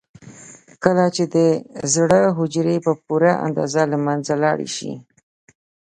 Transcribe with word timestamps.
کله 0.83 1.05
چې 1.15 1.23
د 1.35 1.35
زړه 1.93 2.19
حجرې 2.37 2.77
په 2.85 2.91
پوره 3.05 3.33
اندازه 3.45 3.81
له 3.91 3.97
منځه 4.05 4.33
لاړې 4.43 4.69
شي. 4.75 4.91